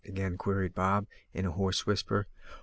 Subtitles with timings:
[0.03, 2.25] again queried Bob, in a hoarse whisper.